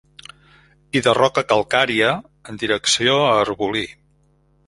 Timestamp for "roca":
1.17-1.43